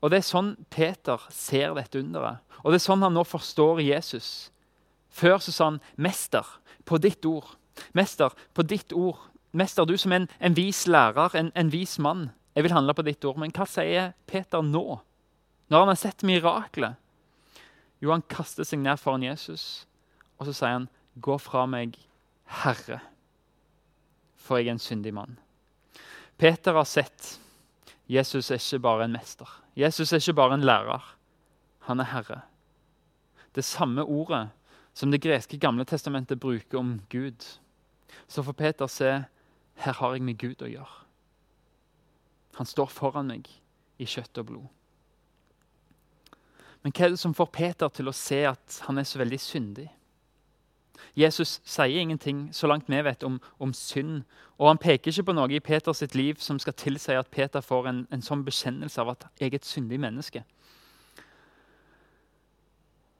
Og 0.00 0.10
Det 0.10 0.18
er 0.18 0.26
sånn 0.26 0.54
Peter 0.70 1.20
ser 1.30 1.74
dette 1.74 1.98
underet. 1.98 2.40
Og 2.62 2.72
det 2.72 2.80
er 2.80 2.86
sånn 2.86 3.02
han 3.02 3.12
nå 3.12 3.24
forstår 3.24 3.82
Jesus. 3.84 4.50
Før 5.10 5.38
så 5.38 5.52
sa 5.52 5.64
han 5.64 5.80
'Mester, 5.96 6.44
på 6.84 6.98
ditt 6.98 7.24
ord'. 7.24 7.56
Mester, 7.92 8.30
på 8.54 8.62
ditt 8.62 8.92
ord. 8.92 9.18
Mester, 9.52 9.84
du 9.84 9.96
som 9.96 10.12
en, 10.12 10.28
en 10.40 10.56
vis 10.56 10.86
lærer, 10.86 11.34
en, 11.34 11.52
en 11.54 11.72
vis 11.72 11.98
mann. 11.98 12.30
Jeg 12.54 12.62
vil 12.62 12.72
handle 12.72 12.94
på 12.94 13.02
ditt 13.02 13.24
ord. 13.24 13.38
Men 13.38 13.50
hva 13.50 13.66
sier 13.66 14.12
Peter 14.26 14.62
nå, 14.62 15.00
når 15.68 15.78
han 15.78 15.88
har 15.88 15.96
sett 15.96 16.22
miraklet? 16.22 16.94
Jo, 18.04 18.12
han 18.12 18.24
kaster 18.28 18.66
seg 18.68 18.82
ned 18.82 19.00
foran 19.00 19.24
Jesus, 19.24 19.86
og 20.36 20.46
så 20.46 20.52
sier 20.52 20.76
han, 20.76 20.88
'Gå 21.16 21.38
fra 21.40 21.64
meg, 21.66 21.96
Herre, 22.44 23.00
for 24.36 24.58
jeg 24.58 24.68
er 24.68 24.76
en 24.76 24.78
syndig 24.78 25.14
mann'. 25.14 25.38
Peter 26.36 26.72
har 26.72 26.84
sett 26.84 27.38
Jesus 28.08 28.50
er 28.50 28.60
ikke 28.60 28.82
bare 28.82 29.04
en 29.04 29.12
mester. 29.12 29.48
Jesus 29.76 30.12
er 30.12 30.16
ikke 30.20 30.36
bare 30.36 30.54
en 30.54 30.66
lærer. 30.66 31.16
Han 31.88 32.00
er 32.00 32.04
herre. 32.04 32.40
Det 33.54 33.64
samme 33.64 34.02
ordet 34.02 34.50
som 34.94 35.10
det 35.10 35.22
greske 35.22 35.58
gamle 35.58 35.84
testamentet 35.84 36.40
bruker 36.40 36.78
om 36.78 37.00
Gud. 37.10 37.58
Så 38.28 38.42
får 38.42 38.52
Peter 38.52 38.86
se 38.86 39.24
her 39.74 39.92
har 39.92 40.12
jeg 40.12 40.22
med 40.22 40.38
Gud 40.38 40.62
å 40.62 40.68
gjøre. 40.70 41.00
Han 42.54 42.66
står 42.66 42.86
foran 42.86 43.26
meg 43.26 43.48
i 43.98 44.06
kjøtt 44.06 44.38
og 44.38 44.46
blod. 44.46 44.68
Men 46.84 46.92
hva 46.92 47.06
er 47.06 47.14
det 47.14 47.20
som 47.22 47.34
får 47.34 47.48
Peter 47.52 47.88
til 47.88 48.10
å 48.10 48.16
se 48.16 48.42
at 48.44 48.80
han 48.84 49.00
er 49.00 49.06
så 49.08 49.18
veldig 49.18 49.40
syndig? 49.40 49.86
Jesus 51.16 51.60
sier 51.64 52.00
ingenting 52.00 52.48
så 52.52 52.68
langt 52.68 52.90
vi 52.90 52.98
vet 53.06 53.22
om, 53.24 53.38
om 53.62 53.72
synd. 53.72 54.24
Og 54.58 54.68
han 54.68 54.80
peker 54.82 55.12
ikke 55.12 55.30
på 55.30 55.36
noe 55.36 55.48
i 55.54 55.62
Peters 55.62 56.02
liv 56.14 56.40
som 56.42 56.58
skal 56.60 56.76
tilsi 56.76 57.14
at 57.16 57.30
Peter 57.32 57.64
får 57.64 57.88
en, 57.88 58.02
en 58.12 58.24
sånn 58.24 58.44
bekjennelse 58.44 59.00
av 59.00 59.14
at 59.14 59.26
jeg 59.40 59.52
er 59.52 59.58
et 59.60 59.68
syndig 59.68 60.00
menneske. 60.02 60.44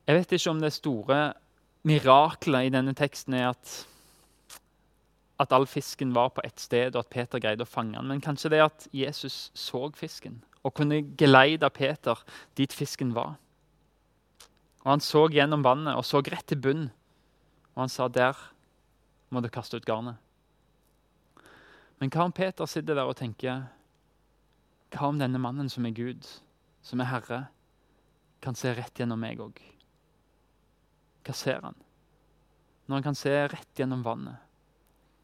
Jeg 0.05 0.19
vet 0.19 0.37
ikke 0.37 0.53
om 0.53 0.61
det 0.61 0.75
store 0.75 1.19
miraklet 1.89 2.69
i 2.69 2.73
denne 2.75 2.93
teksten 2.99 3.39
er 3.39 3.53
at, 3.55 3.77
at 5.41 5.55
all 5.57 5.65
fisken 5.71 6.13
var 6.17 6.35
på 6.35 6.45
ett 6.45 6.61
sted, 6.61 6.93
og 6.93 7.07
at 7.07 7.13
Peter 7.15 7.41
greide 7.41 7.65
å 7.65 7.69
fange 7.69 7.97
den. 7.97 8.11
Men 8.11 8.21
kanskje 8.25 8.53
det 8.53 8.61
at 8.67 8.89
Jesus 8.93 9.49
så 9.57 9.87
fisken 9.97 10.43
og 10.65 10.75
kunne 10.77 11.03
geleide 11.21 11.69
Peter 11.73 12.21
dit 12.57 12.73
fisken 12.73 13.15
var. 13.17 13.37
Og 14.85 14.91
Han 14.91 15.01
så 15.01 15.29
gjennom 15.33 15.65
vannet 15.65 15.97
og 15.97 16.05
så 16.05 16.21
rett 16.21 16.47
til 16.47 16.61
bunn 16.61 16.91
og 17.75 17.81
han 17.83 17.89
sa, 17.89 18.09
'Der 18.09 18.37
må 19.31 19.41
du 19.41 19.49
kaste 19.49 19.77
ut 19.77 19.87
garnet'. 19.87 20.17
Men 21.99 22.11
hva 22.11 22.25
om 22.25 22.33
Peter 22.33 22.67
sitter 22.67 22.95
der 22.95 23.03
og 23.03 23.17
tenker, 23.17 23.67
'Hva 24.91 25.09
om 25.09 25.19
denne 25.19 25.39
mannen 25.39 25.69
som 25.69 25.87
er 25.87 25.91
Gud, 25.91 26.27
som 26.83 27.01
er 27.01 27.05
Herre, 27.05 27.49
kan 28.41 28.55
se 28.55 28.75
rett 28.75 28.95
gjennom 28.95 29.19
meg 29.19 29.39
òg?' 29.39 29.61
Hva 31.25 31.35
ser 31.35 31.61
han? 31.61 31.75
Når 32.87 32.97
han 32.97 33.03
kan 33.03 33.15
se 33.15 33.49
rett 33.49 33.75
gjennom 33.75 34.03
vannet? 34.05 34.37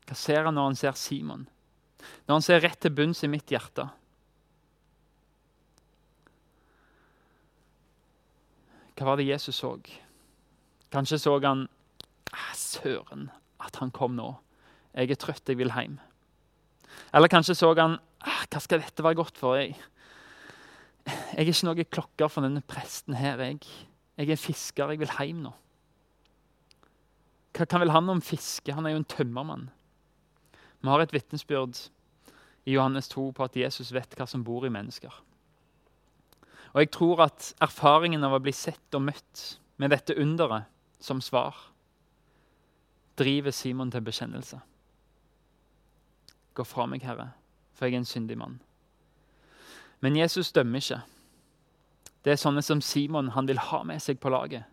Hva 0.06 0.16
ser 0.16 0.44
han 0.44 0.54
når 0.54 0.64
han 0.64 0.76
ser 0.76 0.92
Simon? 0.92 1.48
Når 2.26 2.34
han 2.34 2.42
ser 2.42 2.60
rett 2.60 2.80
til 2.80 2.90
bunns 2.90 3.22
i 3.22 3.28
mitt 3.28 3.46
hjerte? 3.46 3.90
Hva 9.00 9.06
var 9.08 9.16
det 9.16 9.30
Jesus 9.30 9.56
så? 9.56 9.70
Kanskje 10.92 11.16
så 11.22 11.38
han 11.40 11.62
ah, 12.36 12.50
Søren, 12.52 13.30
at 13.56 13.78
han 13.80 13.88
kom 13.96 14.12
nå. 14.12 14.34
Jeg 14.92 15.14
er 15.14 15.16
trøtt, 15.22 15.48
jeg 15.48 15.56
vil 15.56 15.72
hjem. 15.72 15.94
Eller 17.16 17.32
kanskje 17.32 17.56
så 17.56 17.70
han 17.78 17.96
ah, 17.96 18.42
Hva 18.44 18.60
skal 18.60 18.82
dette 18.82 19.00
være 19.00 19.16
godt 19.22 19.40
for? 19.40 19.56
Jeg, 19.56 19.72
jeg 21.08 21.40
er 21.40 21.48
ikke 21.48 21.70
noe 21.70 21.86
klokker 21.96 22.28
for 22.28 22.44
denne 22.44 22.60
presten 22.60 23.16
her. 23.16 23.40
Jeg, 23.40 23.64
jeg 24.20 24.34
er 24.36 24.42
fisker, 24.44 24.92
jeg 24.92 25.00
vil 25.00 25.16
hjem 25.16 25.40
nå. 25.46 25.54
Hva 27.56 27.64
kan 27.64 27.80
vel 27.80 27.96
han 27.96 28.12
om 28.12 28.20
fiske? 28.20 28.76
Han 28.76 28.84
er 28.84 28.98
jo 28.98 29.00
en 29.00 29.10
tømmermann. 29.16 29.70
Vi 30.84 30.92
har 30.92 31.00
et 31.00 31.16
vitnesbyrd 31.16 31.86
i 32.68 32.76
Johannes 32.76 33.08
2 33.16 33.30
på 33.32 33.48
at 33.48 33.56
Jesus 33.56 33.94
vet 33.96 34.12
hva 34.12 34.28
som 34.28 34.44
bor 34.44 34.68
i 34.68 34.74
mennesker. 34.76 35.22
Og 36.72 36.84
jeg 36.84 36.90
tror 36.94 37.24
at 37.26 37.52
erfaringen 37.62 38.24
av 38.24 38.36
å 38.36 38.42
bli 38.42 38.52
sett 38.54 38.94
og 38.94 39.08
møtt 39.08 39.44
med 39.80 39.90
dette 39.90 40.14
underet 40.14 40.68
som 41.02 41.22
svar 41.24 41.56
driver 43.20 43.52
Simon 43.52 43.90
til 43.90 44.04
bekjennelse. 44.04 44.60
Gå 46.54 46.64
fra 46.64 46.86
meg, 46.88 47.02
Herre, 47.04 47.30
for 47.74 47.86
jeg 47.86 47.98
er 47.98 48.02
en 48.02 48.08
syndig 48.08 48.38
mann. 48.38 48.58
Men 50.00 50.16
Jesus 50.16 50.52
dømmer 50.56 50.80
ikke. 50.80 51.00
Det 52.24 52.34
er 52.34 52.40
sånne 52.40 52.62
som 52.64 52.82
Simon 52.84 53.32
han 53.34 53.48
vil 53.48 53.60
ha 53.60 53.82
med 53.84 54.00
seg 54.02 54.20
på 54.20 54.32
laget. 54.32 54.64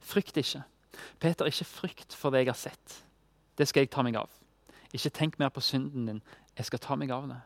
Frykt 0.00 0.36
ikke. 0.40 0.62
Peter, 1.20 1.48
ikke 1.48 1.68
frykt 1.68 2.16
for 2.16 2.32
det 2.32 2.44
jeg 2.44 2.52
har 2.52 2.60
sett. 2.60 2.96
Det 3.56 3.68
skal 3.68 3.84
jeg 3.84 3.92
ta 3.92 4.04
meg 4.04 4.16
av. 4.20 4.32
Ikke 4.96 5.12
tenk 5.12 5.38
mer 5.40 5.52
på 5.52 5.64
synden 5.64 6.08
din. 6.08 6.22
Jeg 6.56 6.68
skal 6.68 6.82
ta 6.82 6.96
meg 6.96 7.12
av 7.12 7.28
det. 7.28 7.40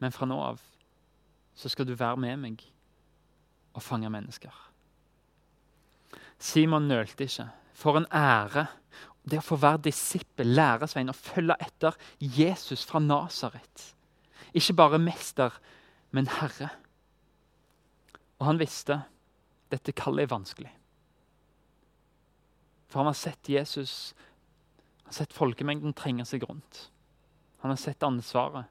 Men 0.00 0.14
fra 0.14 0.28
nå 0.28 0.38
av 0.40 0.60
så 1.58 1.70
skal 1.72 1.88
du 1.88 1.96
være 1.98 2.20
med 2.22 2.36
meg 2.38 2.62
og 3.74 3.82
fange 3.82 4.10
mennesker. 4.10 4.54
Simon 6.38 6.86
nølte 6.86 7.26
ikke. 7.26 7.48
For 7.74 7.98
en 7.98 8.06
ære 8.14 8.68
det 9.28 9.40
å 9.40 9.44
få 9.44 9.58
være 9.60 9.82
disippel, 9.88 10.54
læresvein 10.56 11.10
og 11.12 11.18
følge 11.18 11.56
etter 11.60 11.96
Jesus 12.22 12.84
fra 12.88 13.00
Nasaret. 13.02 13.90
Ikke 14.56 14.76
bare 14.78 15.00
mester, 15.02 15.52
men 16.14 16.30
herre. 16.38 16.70
Og 18.38 18.46
han 18.48 18.60
visste 18.60 19.02
dette 19.68 19.92
kallet 19.92 20.24
er 20.24 20.32
vanskelig. 20.32 20.70
For 22.88 23.02
han 23.02 23.10
har 23.10 23.18
sett 23.18 23.50
Jesus, 23.52 24.14
han 25.02 25.10
har 25.10 25.18
sett 25.18 25.36
folkemengden 25.36 25.92
trenge 25.96 26.24
seg 26.24 26.46
rundt. 26.48 26.86
Han 27.60 27.74
har 27.74 27.80
sett 27.80 28.06
ansvaret. 28.06 28.70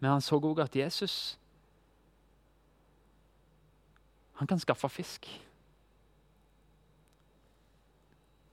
Men 0.00 0.16
han 0.16 0.24
så 0.24 0.38
òg 0.38 0.60
at 0.64 0.76
Jesus 0.76 1.36
han 4.36 4.46
kan 4.46 4.60
skaffe 4.60 4.88
fisk. 4.92 5.28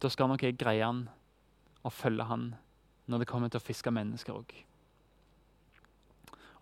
da 0.04 0.12
skal 0.12 0.28
nok 0.28 0.44
jeg 0.44 0.58
greie 0.60 0.84
han 0.84 1.06
og 1.84 1.96
følge 1.96 2.28
han 2.28 2.50
når 3.08 3.24
det 3.24 3.28
kommer 3.28 3.52
til 3.52 3.60
å 3.60 3.64
fiske 3.64 3.92
mennesker 3.92 4.36
òg. 4.36 4.52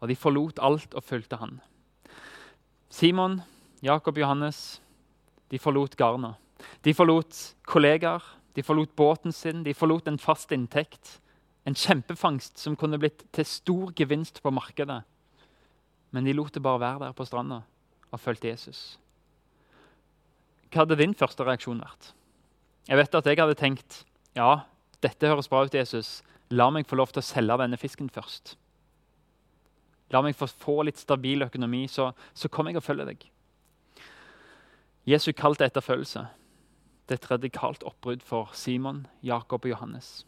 Og 0.01 0.09
de 0.09 0.17
forlot 0.17 0.61
alt 0.61 0.93
og 0.97 1.05
fulgte 1.05 1.37
han. 1.41 1.59
Simon, 2.89 3.39
Jakob, 3.81 4.17
Johannes 4.17 4.81
de 5.51 5.59
forlot 5.61 5.97
garna. 5.97 6.35
De 6.85 6.93
forlot 6.93 7.37
kollegaer, 7.67 8.23
de 8.55 8.63
forlot 8.63 8.93
båten 8.97 9.33
sin, 9.33 9.63
de 9.63 9.73
forlot 9.77 10.09
en 10.09 10.19
fast 10.21 10.51
inntekt. 10.53 11.19
En 11.67 11.77
kjempefangst 11.77 12.57
som 12.57 12.75
kunne 12.79 12.99
blitt 13.01 13.23
til 13.35 13.45
stor 13.45 13.91
gevinst 13.97 14.41
på 14.41 14.53
markedet. 14.53 15.01
Men 16.11 16.25
de 16.25 16.33
lot 16.33 16.53
det 16.53 16.63
bare 16.63 16.81
være 16.81 17.03
der 17.05 17.13
på 17.17 17.25
stranda 17.27 17.61
og 18.11 18.19
fulgte 18.19 18.49
Jesus. 18.49 18.97
Hva 20.71 20.83
hadde 20.83 20.97
din 20.99 21.13
første 21.15 21.45
reaksjon 21.45 21.83
vært? 21.83 22.11
Jeg 22.89 22.97
vet 22.97 23.15
at 23.15 23.27
jeg 23.29 23.39
hadde 23.39 23.59
tenkt 23.59 24.01
ja, 24.35 24.63
dette 25.03 25.27
høres 25.27 25.49
bra 25.51 25.65
ut, 25.65 25.75
Jesus. 25.75 26.21
La 26.51 26.69
meg 26.71 26.87
få 26.87 26.97
lov 26.99 27.11
til 27.11 27.21
å 27.21 27.25
selge 27.25 27.57
denne 27.61 27.79
fisken 27.79 28.09
først. 28.11 28.55
La 30.11 30.21
meg 30.23 30.35
få, 30.35 30.47
få 30.47 30.81
litt 30.87 30.99
stabil 30.99 31.43
økonomi, 31.45 31.85
så, 31.91 32.11
så 32.33 32.51
kommer 32.51 32.71
jeg 32.71 32.81
og 32.81 32.87
følger 32.87 33.11
deg. 33.11 33.25
Jesu 35.07 35.31
kall 35.35 35.55
til 35.57 35.67
etterfølgelse. 35.67 36.25
Det 37.07 37.15
er 37.15 37.21
et 37.21 37.31
radikalt 37.31 37.85
oppbrudd 37.87 38.23
for 38.23 38.51
Simon, 38.55 39.05
Jakob 39.25 39.65
og 39.65 39.73
Johannes. 39.73 40.21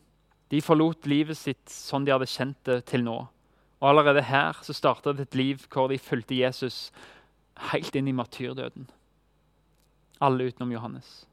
De 0.54 0.60
forlot 0.62 1.08
livet 1.10 1.40
sitt 1.40 1.72
sånn 1.72 2.06
de 2.06 2.14
hadde 2.14 2.30
kjent 2.30 2.60
det 2.70 2.84
til 2.92 3.02
nå. 3.02 3.16
Og 3.82 3.88
Allerede 3.90 4.22
her 4.28 4.60
så 4.62 4.76
starta 4.78 5.16
det 5.18 5.26
et 5.26 5.38
liv 5.40 5.64
hvor 5.74 5.90
de 5.90 5.98
fulgte 5.98 6.38
Jesus 6.38 6.92
helt 7.72 7.96
inn 7.98 8.12
i 8.12 8.14
martyrdøden. 8.14 8.86
Alle 10.22 10.52
utenom 10.52 10.76
Johannes. 10.76 11.24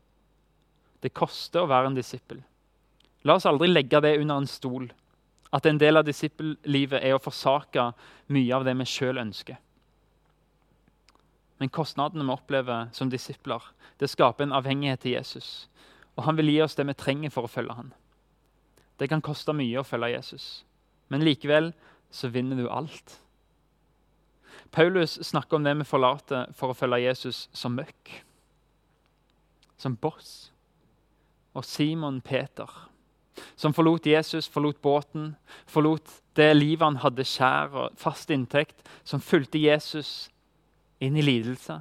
Det 1.05 1.13
koster 1.13 1.63
å 1.67 1.69
være 1.69 1.93
en 1.93 2.01
disippel. 2.01 2.41
La 3.29 3.37
oss 3.37 3.47
aldri 3.49 3.69
legge 3.69 4.01
det 4.01 4.17
under 4.23 4.41
en 4.41 4.49
stol. 4.49 4.89
At 5.53 5.69
en 5.69 5.79
del 5.83 6.01
av 6.01 6.09
disippellivet 6.09 7.05
er 7.05 7.19
å 7.19 7.21
forsake 7.21 7.91
mye 8.33 8.57
av 8.57 8.65
det 8.65 8.77
vi 8.81 8.89
sjøl 8.89 9.21
ønsker. 9.21 9.61
Men 11.61 11.69
kostnadene 11.69 12.25
vi 12.25 12.33
opplever 12.33 12.89
som 12.97 13.13
disipler, 13.13 13.61
det 14.01 14.09
skaper 14.09 14.49
en 14.49 14.57
avhengighet 14.57 15.05
til 15.05 15.19
Jesus. 15.19 15.69
Og 16.17 16.25
han 16.25 16.41
vil 16.41 16.55
gi 16.55 16.63
oss 16.65 16.79
det 16.79 16.89
vi 16.89 16.97
trenger 16.97 17.35
for 17.35 17.45
å 17.45 17.53
følge 17.53 17.77
han. 17.77 17.91
Det 19.01 19.09
kan 19.09 19.23
koste 19.25 19.55
mye 19.57 19.81
å 19.81 19.87
følge 19.87 20.13
Jesus, 20.13 20.47
men 21.09 21.25
likevel 21.25 21.73
så 22.13 22.29
vinner 22.29 22.59
du 22.61 22.69
alt. 22.69 23.17
Paulus 24.71 25.17
snakker 25.25 25.57
om 25.57 25.65
det 25.65 25.73
vi 25.81 25.89
forlater 25.89 26.53
for 26.55 26.71
å 26.71 26.77
følge 26.77 27.07
Jesus 27.07 27.47
som 27.57 27.75
møkk. 27.79 28.13
Som 29.81 29.97
boss. 29.97 30.51
Og 31.57 31.65
Simon 31.67 32.21
Peter, 32.21 32.69
som 33.57 33.75
forlot 33.75 34.07
Jesus, 34.07 34.47
forlot 34.53 34.79
båten, 34.85 35.33
forlot 35.67 36.21
det 36.37 36.53
livet 36.55 36.85
han 36.85 37.01
hadde 37.03 37.27
skjær 37.27 37.73
og 37.73 37.99
fast 37.99 38.31
inntekt, 38.31 38.85
som 39.03 39.23
fulgte 39.25 39.59
Jesus 39.59 40.29
inn 41.01 41.17
i 41.17 41.25
lidelse. 41.25 41.81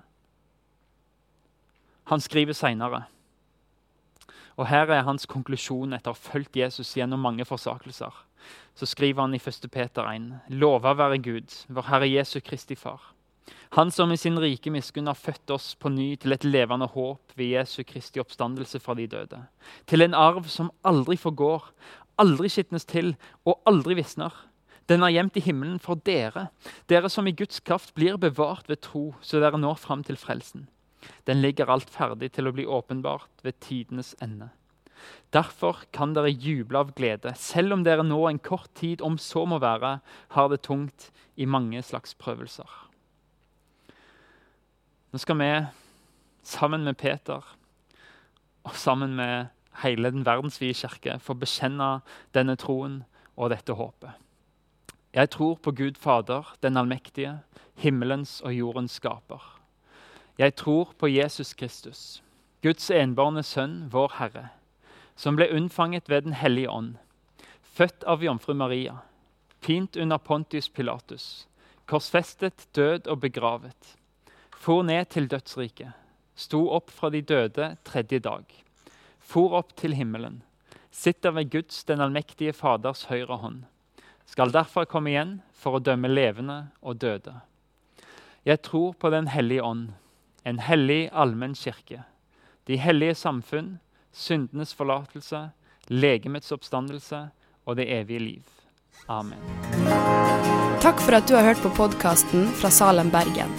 Han 2.10 2.24
skriver 2.24 2.58
seinere 2.58 3.04
og 4.60 4.68
Her 4.68 4.92
er 4.92 5.06
hans 5.08 5.24
konklusjon 5.30 5.96
etter 5.96 6.12
å 6.12 6.18
ha 6.18 6.20
fulgt 6.20 6.58
Jesus 6.60 6.92
gjennom 6.98 7.22
mange 7.24 7.46
forsakelser. 7.48 8.12
Så 8.76 8.88
skriver 8.92 9.24
han 9.24 9.36
i 9.36 9.40
1. 9.40 9.70
Peter 9.72 10.04
1.: 10.04 10.34
Lova 10.52 10.92
være 11.00 11.22
Gud, 11.24 11.56
vår 11.72 11.88
Herre 11.88 12.10
Jesu 12.10 12.40
Kristi 12.44 12.76
Far. 12.76 13.14
Han 13.78 13.92
som 13.92 14.12
i 14.12 14.18
sin 14.18 14.40
rike 14.40 14.72
miskunn 14.74 15.08
har 15.08 15.18
født 15.18 15.52
oss 15.56 15.76
på 15.80 15.92
ny 15.94 16.16
til 16.20 16.36
et 16.36 16.44
levende 16.44 16.90
håp 16.92 17.36
ved 17.38 17.54
Jesu 17.54 17.84
Kristi 17.88 18.20
oppstandelse 18.20 18.82
fra 18.84 18.96
de 19.00 19.08
døde. 19.08 19.40
Til 19.88 20.04
en 20.04 20.18
arv 20.18 20.50
som 20.52 20.72
aldri 20.84 21.16
forgår, 21.18 21.70
aldri 22.20 22.50
skitnes 22.50 22.86
til 22.90 23.14
og 23.46 23.62
aldri 23.70 23.96
visner. 24.02 24.34
Den 24.90 25.06
er 25.06 25.14
gjemt 25.14 25.38
i 25.38 25.46
himmelen 25.46 25.80
for 25.80 26.02
dere, 26.04 26.50
dere 26.90 27.10
som 27.14 27.28
i 27.30 27.36
Guds 27.38 27.62
kraft 27.62 27.94
blir 27.94 28.18
bevart 28.18 28.68
ved 28.68 28.82
tro, 28.82 29.14
så 29.22 29.40
dere 29.40 29.62
når 29.62 29.78
fram 29.78 30.04
til 30.04 30.18
frelsen. 30.18 30.68
Den 31.28 31.42
ligger 31.42 31.70
alt 31.72 31.90
ferdig 31.90 32.32
til 32.36 32.50
å 32.50 32.54
bli 32.56 32.66
åpenbart 32.68 33.44
ved 33.46 33.60
tidenes 33.64 34.16
ende. 34.24 34.50
Derfor 35.34 35.86
kan 35.96 36.14
dere 36.16 36.32
juble 36.32 36.80
av 36.82 36.94
glede, 36.98 37.32
selv 37.38 37.78
om 37.78 37.84
dere 37.86 38.04
nå 38.04 38.20
en 38.28 38.40
kort 38.40 38.72
tid, 38.76 39.02
om 39.02 39.18
så 39.22 39.46
må 39.48 39.60
være, 39.62 40.00
har 40.36 40.50
det 40.52 40.64
tungt 40.66 41.10
i 41.40 41.48
mange 41.48 41.82
slags 41.86 42.16
prøvelser. 42.20 42.70
Nå 45.10 45.22
skal 45.22 45.40
vi, 45.40 45.52
sammen 46.46 46.84
med 46.86 46.98
Peter 46.98 47.46
og 48.68 48.76
sammen 48.76 49.16
med 49.18 49.54
hele 49.84 50.12
den 50.12 50.26
verdensvide 50.26 50.76
kirke, 50.78 51.20
få 51.22 51.38
bekjenne 51.40 52.00
denne 52.36 52.58
troen 52.60 53.04
og 53.38 53.54
dette 53.54 53.74
håpet. 53.74 54.12
Jeg 55.16 55.32
tror 55.34 55.56
på 55.58 55.72
Gud 55.74 55.98
Fader, 55.98 56.54
den 56.62 56.78
allmektige, 56.78 57.40
himmelens 57.80 58.42
og 58.46 58.54
jordens 58.54 59.00
skaper. 59.00 59.42
Jeg 60.40 60.56
tror 60.56 60.94
på 60.98 61.08
Jesus 61.12 61.50
Kristus, 61.54 62.22
Guds 62.64 62.86
enbårne 62.96 63.42
sønn, 63.44 63.90
vår 63.92 64.14
Herre, 64.22 64.44
som 65.20 65.36
ble 65.36 65.50
unnfanget 65.52 66.08
ved 66.08 66.24
Den 66.30 66.38
hellige 66.40 66.72
ånd, 66.72 66.94
født 67.76 68.06
av 68.08 68.24
jomfru 68.24 68.54
Maria, 68.56 69.02
pint 69.60 70.00
under 70.00 70.18
Pontius 70.18 70.72
Pilatus, 70.72 71.28
korsfestet, 71.92 72.70
død 72.72 73.12
og 73.12 73.20
begravet, 73.28 73.98
for 74.56 74.88
ned 74.88 75.12
til 75.12 75.28
dødsriket, 75.28 75.92
sto 76.40 76.70
opp 76.72 76.88
fra 76.88 77.12
de 77.12 77.20
døde 77.20 77.74
tredje 77.84 78.24
dag, 78.24 78.48
for 79.20 79.60
opp 79.60 79.76
til 79.76 80.00
himmelen, 80.00 80.40
sitter 80.90 81.36
ved 81.36 81.52
Guds, 81.52 81.84
den 81.84 82.00
allmektige 82.00 82.56
Faders 82.56 83.10
høyre 83.12 83.44
hånd, 83.44 83.66
skal 84.24 84.56
derfor 84.56 84.88
komme 84.88 85.12
igjen 85.12 85.42
for 85.52 85.76
å 85.76 85.84
dømme 85.84 86.08
levende 86.08 86.70
og 86.80 87.04
døde. 87.04 87.42
Jeg 88.48 88.64
tror 88.64 88.94
på 88.96 89.10
Den 89.12 89.28
hellige 89.28 89.68
ånd 89.68 89.90
en 90.50 90.60
hellig 90.66 91.10
allmenn 91.14 91.56
kirke, 91.56 92.04
de 92.66 92.78
hellige 92.82 93.16
samfunn, 93.16 93.78
syndenes 94.14 94.74
forlatelse, 94.74 95.50
legemets 95.90 96.52
oppstandelse 96.56 97.28
og 97.66 97.78
det 97.78 97.90
evige 97.94 98.24
liv. 98.24 98.56
Amen. 99.10 99.40
Takk 100.84 101.02
for 101.04 101.18
at 101.18 101.28
du 101.30 101.36
har 101.38 101.46
hørt 101.52 101.62
på 101.64 101.72
podkasten 101.78 102.48
fra 102.60 102.72
Salem, 102.74 103.12
Bergen. 103.14 103.52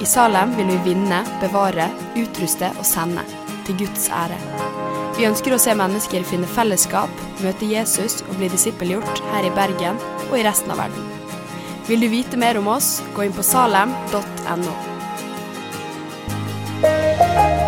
I 0.00 0.08
Salem 0.08 0.54
vil 0.56 0.70
vi 0.72 0.80
vinne, 0.92 1.22
bevare, 1.42 1.88
utruste 2.18 2.72
og 2.78 2.86
sende, 2.88 3.24
til 3.66 3.78
Guds 3.84 4.08
ære. 4.10 4.38
Vi 5.16 5.28
ønsker 5.28 5.54
å 5.54 5.60
se 5.60 5.74
mennesker 5.76 6.24
finne 6.26 6.48
fellesskap, 6.50 7.12
møte 7.44 7.68
Jesus 7.68 8.22
og 8.26 8.38
bli 8.38 8.48
disippelgjort 8.52 9.20
her 9.34 9.48
i 9.48 9.52
Bergen 9.54 10.00
og 10.30 10.38
i 10.40 10.46
resten 10.46 10.72
av 10.72 10.80
verden. 10.86 11.12
Vil 11.88 12.02
du 12.02 12.08
vite 12.08 12.40
mer 12.40 12.58
om 12.58 12.70
oss, 12.72 12.96
gå 13.14 13.26
inn 13.26 13.36
på 13.36 13.44
salem.no. 13.46 14.91
Bye. 17.34 17.61